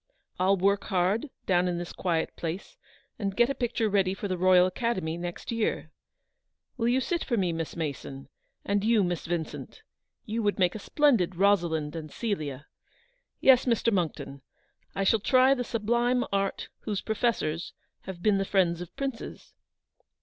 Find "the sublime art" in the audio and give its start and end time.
15.53-16.69